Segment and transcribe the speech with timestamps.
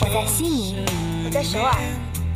[0.00, 0.76] 我在悉尼，
[1.24, 1.74] 我在首尔。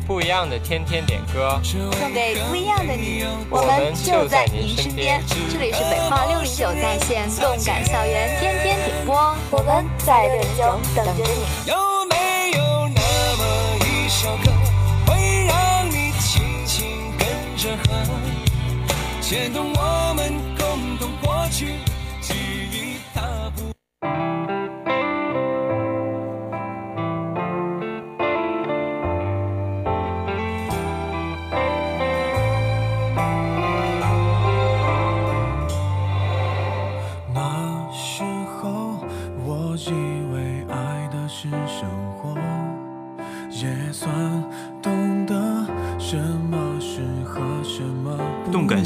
[0.05, 3.23] 不一样的天天点歌，送给不一样的你。
[3.49, 5.23] 我们就在您身边。
[5.49, 9.15] 这里是北化六零九在线动感校园天天点播，
[9.49, 11.71] 我们在六零九等着你。
[11.71, 11.75] 有
[12.09, 13.01] 没有那
[13.37, 13.43] 么
[13.79, 14.51] 一首歌，
[15.07, 16.85] 会让你轻轻
[17.17, 18.03] 跟着和，
[19.21, 21.75] 牵动我们共同过去，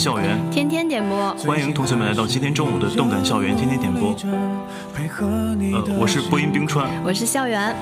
[0.07, 4.15] 校园天天点播，欢迎同学们来到今天中午的动感校园天天点播。
[5.19, 7.75] 呃，我是播音冰川，我是校园。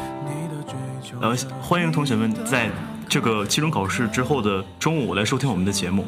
[1.21, 2.67] 呃，欢迎同学们在
[3.07, 6.03] 这个期中考试之后的中午来收听我们的节目。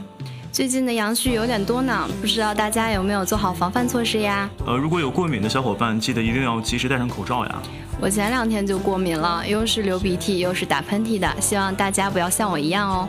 [0.52, 4.50] 最近的阳絮有点多呢，不知道大家有没有做好防范措施呀？
[4.66, 7.62] 呃，如果有过敏的小伙伴，记得一定要及时戴上口罩呀。
[8.02, 13.08] 我前两天就过敏了，又是流鼻涕又是打喷嚏的，希望大家不要像我一样哦。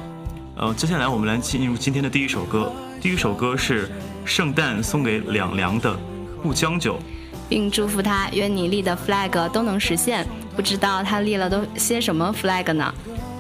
[0.57, 2.71] 呃，接下来我们来进入今天的第一首歌，
[3.01, 3.89] 第一首歌是
[4.25, 5.95] 圣诞送给两良的
[6.43, 6.95] 《不将就》，
[7.49, 10.27] 并祝福他愿你立的 flag 都能实现。
[10.57, 12.93] 不知道他立了都些什么 flag 呢？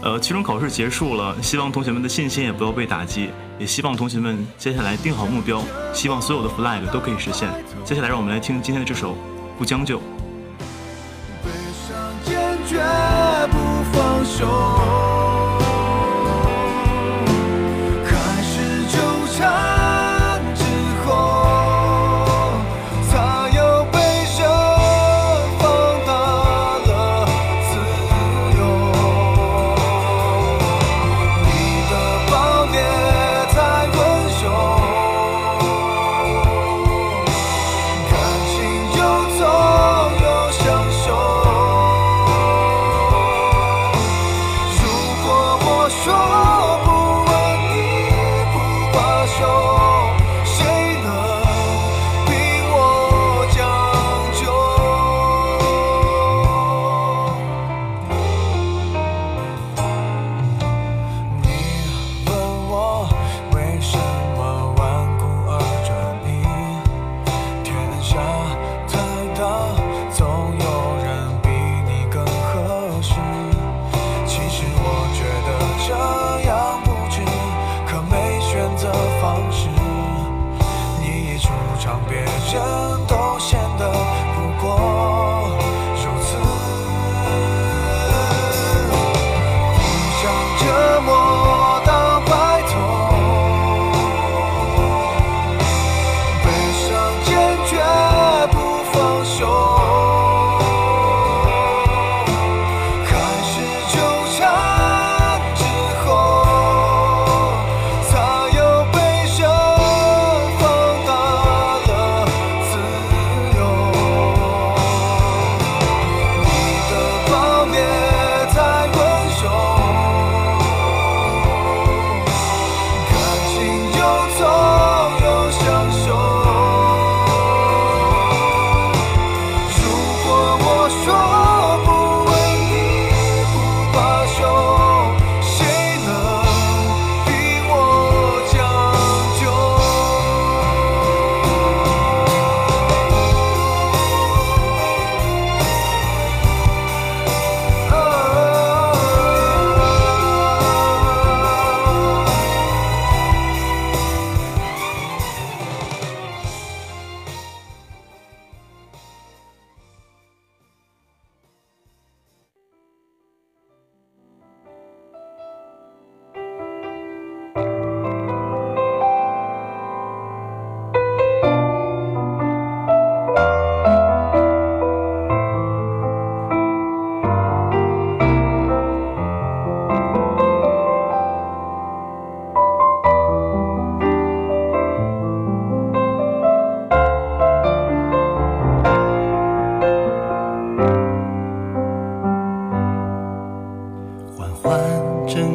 [0.03, 5.61] 呃，期中考试结束了，希望同学们的信心也不要被打击，也希望同学们接下来定好目标，
[5.93, 7.49] 希望所有的 flag 都可以实现。
[7.85, 9.13] 接下来让我们来听今天的这首
[9.59, 9.99] 《不将就》。
[11.43, 11.51] 悲
[11.89, 12.79] 伤坚决
[13.51, 13.59] 不
[13.93, 14.47] 放手，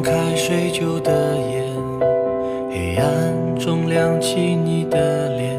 [0.04, 1.64] 开睡旧的眼，
[2.70, 5.58] 黑暗中亮起你的脸，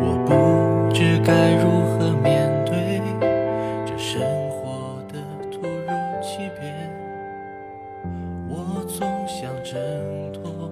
[0.00, 3.02] 我不知该如何面对
[3.84, 5.18] 这生活的
[5.50, 5.88] 突如
[6.22, 6.88] 其变，
[8.48, 9.74] 我总想挣
[10.32, 10.70] 脱。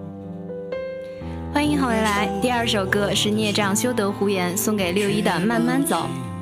[1.53, 5.97] 欢迎回来，第二首歌是孽障修得胡言送给六一的《慢慢走》，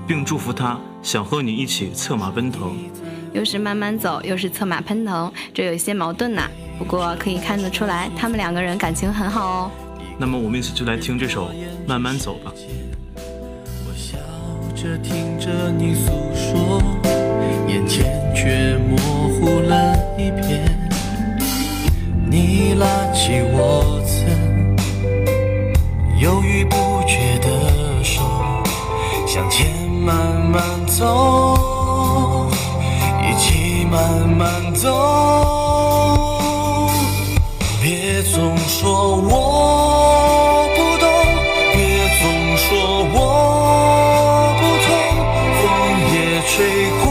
[0.07, 2.77] 并祝福他想和你一起策马奔腾。
[3.37, 6.49] 又是慢慢走，又是策马奔腾，这有一些矛盾呐。
[6.79, 9.71] 不过可以看得出来，他们两个人感情很好哦。
[10.19, 11.49] 那么我们一起就来听这首
[11.87, 12.51] 《慢慢走》吧。
[13.87, 14.17] 我笑
[14.75, 16.83] 着听着你诉说，
[17.69, 18.97] 眼前却模
[19.29, 20.65] 糊了一片。
[22.31, 24.25] 你拉起我曾
[26.19, 26.75] 犹豫不
[27.07, 28.23] 决的手，
[29.27, 31.56] 向前慢慢走。
[33.97, 34.91] 慢慢走，
[37.81, 41.09] 别总说我不懂，
[41.73, 41.81] 别
[42.21, 42.23] 总
[42.59, 42.69] 说
[43.15, 43.17] 我
[44.61, 44.87] 不痛。
[45.57, 45.65] 风
[46.13, 46.15] 也
[46.51, 46.55] 吹
[47.03, 47.07] 过，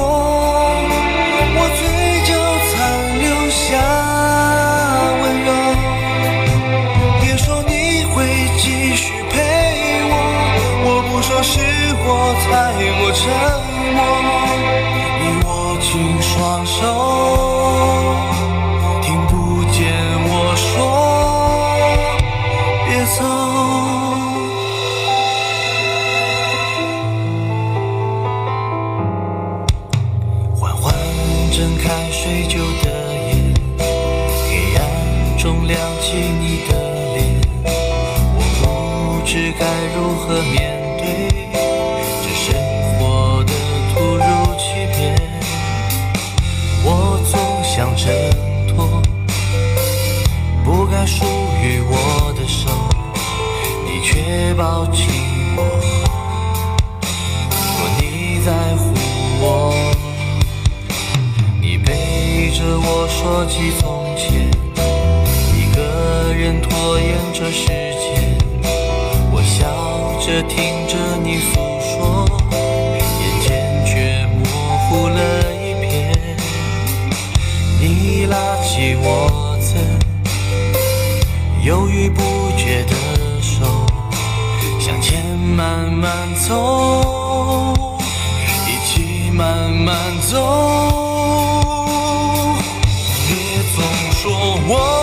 [1.58, 1.82] 我嘴
[2.28, 2.30] 角
[2.70, 2.74] 残
[3.24, 3.66] 留下
[5.24, 5.50] 温柔。
[7.20, 7.74] 别说你
[8.14, 8.16] 会
[8.60, 8.64] 继
[8.96, 9.34] 续陪
[10.12, 10.14] 我，
[10.86, 11.50] 我不说是
[12.06, 12.08] 我
[12.46, 12.54] 太
[13.00, 13.24] 过沉
[39.60, 39.63] 该
[39.96, 40.56] 如何面
[40.98, 41.06] 对
[42.22, 42.46] 这生
[42.98, 43.52] 活的
[43.94, 44.22] 突如
[44.57, 44.63] 其
[44.98, 45.16] 变？
[46.84, 46.88] 我
[47.31, 47.75] 总想。
[47.96, 48.12] 挣
[48.68, 49.02] 脱，
[50.63, 51.24] 不该属
[51.63, 52.69] 于我的手，
[53.86, 55.07] 你却抱紧
[55.56, 55.60] 我。
[57.78, 58.04] 若你
[58.46, 58.84] 在乎
[59.42, 59.44] 我，
[61.62, 64.51] 你背着我说起从前，
[65.56, 65.80] 一个
[66.34, 68.15] 人拖延着时间，
[70.25, 72.25] 着听着你诉说。
[72.50, 74.44] 眼前却模
[74.80, 75.19] 糊了
[75.54, 75.86] 一片。
[77.80, 79.77] 你拉起我曾
[81.63, 82.95] 犹豫不决的
[83.39, 83.86] 手，
[84.80, 87.75] 向前慢慢走，
[88.66, 89.95] 一起慢慢
[90.27, 90.33] 走。
[93.27, 94.95] 别总说我。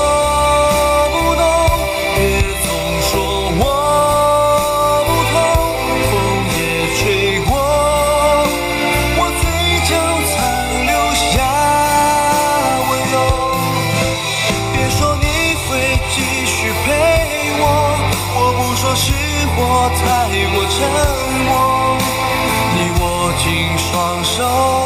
[23.42, 24.81] 紧双手。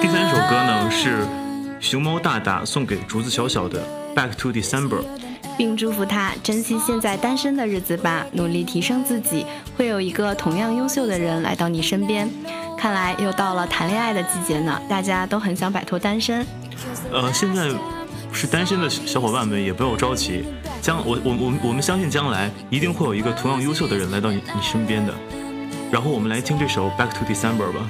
[0.00, 1.26] 第三首歌呢是
[1.80, 3.82] 熊猫大大送给竹子小小的
[4.16, 4.98] 《Back to December》，
[5.56, 9.46] 并祝福他珍惜现在单身的日子吧，努力提升自己，
[9.76, 12.28] 会有一个同样优秀的人来到你身边。
[12.78, 16.44] 看来又到了谈恋爱的季节呢，大家都很想摆脱单身。
[17.12, 17.68] 呃，现在
[18.32, 20.44] 是单身的小伙伴们也不要着急，
[20.80, 25.14] 将我我我我们相信将来一定会有一个同样优秀的人来到你你身边的。
[25.90, 27.88] 然后我们来听这首《Back to December》吧。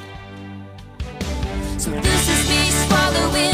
[1.78, 3.51] So this is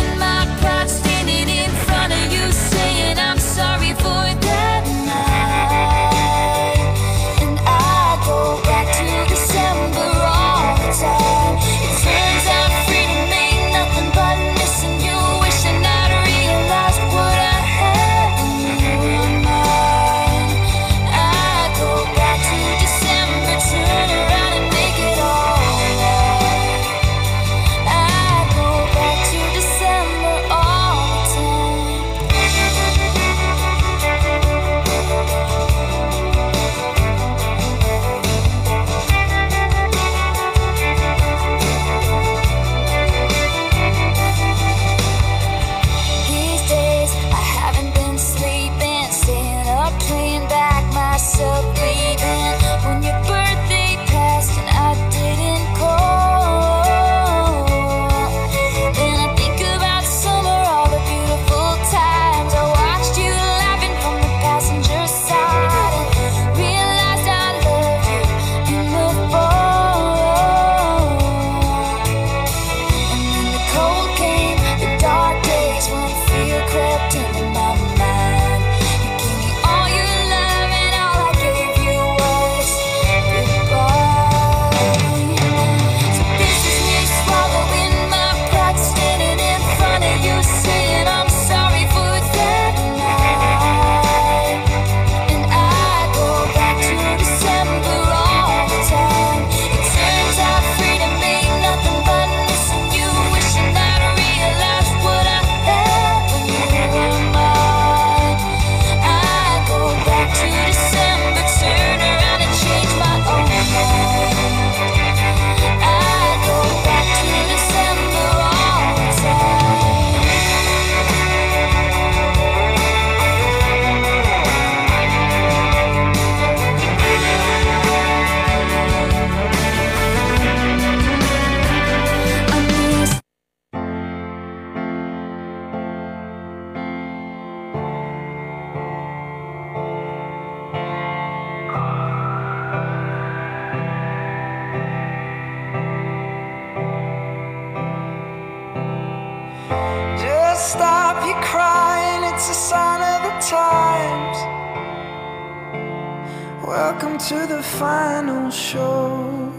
[156.89, 159.53] Welcome to the final show.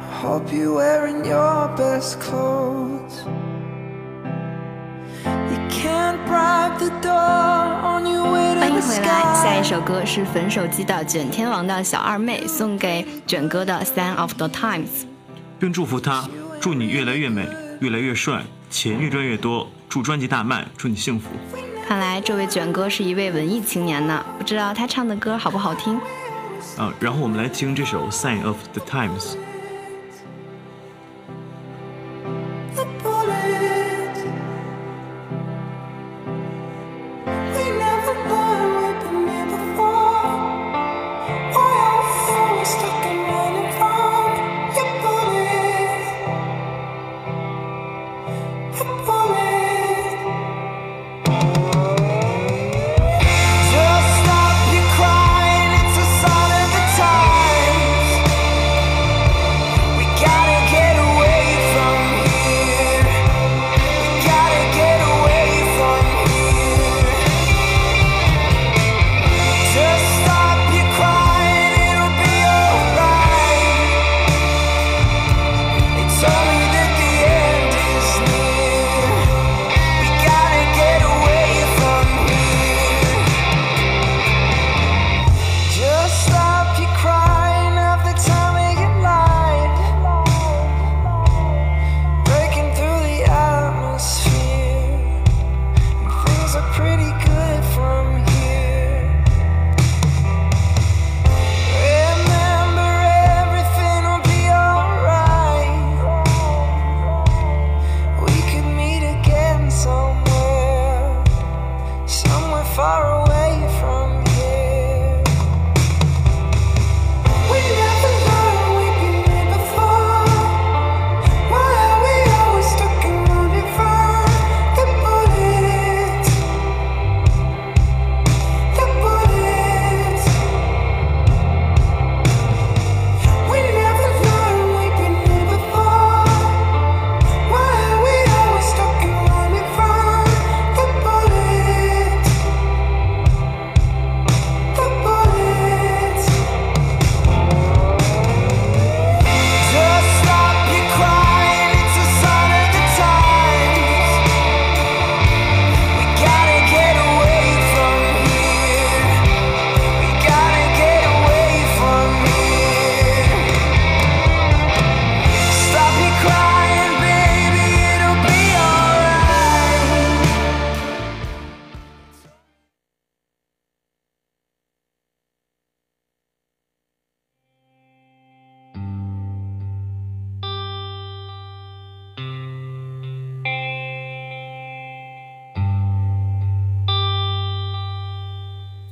[0.00, 3.26] I hope you're wearing your best clothes.
[5.26, 14.86] You can't bribe the door on your way to 欢迎 the 回来，下一首歌是粉手机的卷天王的小二妹送给卷哥的《Sign of the Times》。
[15.58, 16.26] 并祝福他，
[16.58, 17.46] 祝你越来越美，
[17.80, 21.28] 越来越帅，钱越赚越多，祝专辑大卖，祝你幸福。
[21.86, 26.00] 看来这位卷哥是一位文艺青年呢，不知道他唱的歌好不好听？
[26.77, 29.35] 啊，然后我们来听这首《Sign of the Times》。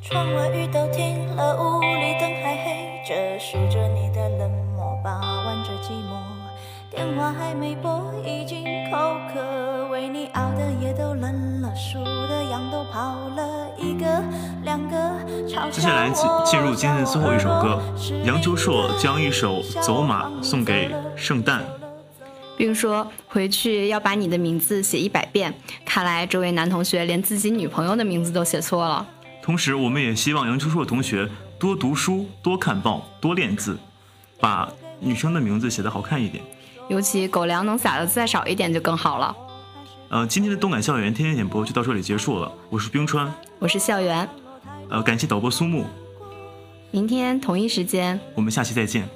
[0.08, 6.16] 窗外雨都停了，屋里灯还黑着，数着你的冷漠，把玩着寂寞。
[6.90, 8.96] 电话还没拨，已经口
[9.30, 14.06] 渴，为你熬的夜都冷了，数的羊都跑了，一个
[14.64, 14.96] 两个，
[15.46, 17.78] 嘲接下来进进入今天的最后一首歌，
[18.24, 21.62] 杨秋硕将一首《走马》送给圣诞。
[22.56, 25.54] 并说回去要把你的名字写一百遍。
[25.84, 29.06] 看来这位男同学连自己女朋友的名字都写错了。
[29.48, 31.26] 同时，我们也希望杨秋硕同学
[31.58, 33.78] 多读书、多看报、多练字，
[34.38, 34.70] 把
[35.00, 36.44] 女生的名字写得好看一点。
[36.86, 39.34] 尤其狗粮能撒的再少一点就更好了。
[40.10, 42.52] 呃，今天的动感校园天天点播就到这里结束了。
[42.68, 44.28] 我是冰川，我是校园。
[44.90, 45.86] 呃，感谢导播苏木。
[46.90, 49.08] 明天同一时间，我们下期再见。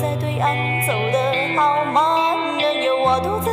[0.00, 3.49] 在对岸走得好慢任由我独自在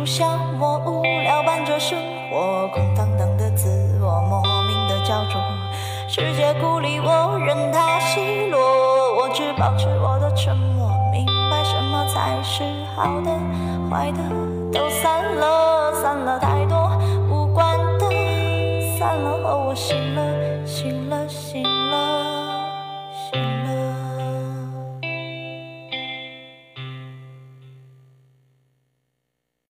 [0.00, 1.98] 就像我无聊伴着生
[2.30, 3.68] 活，空荡荡的自
[4.00, 5.38] 我，莫名的焦灼，
[6.08, 8.58] 世界孤立我，任他奚落，
[9.18, 12.64] 我只保持我的沉默，明白什么才是
[12.96, 13.30] 好的，
[13.90, 14.18] 坏的
[14.72, 15.92] 都散了。
[15.92, 16.49] 散了。